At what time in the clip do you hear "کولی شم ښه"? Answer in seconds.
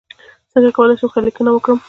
0.77-1.19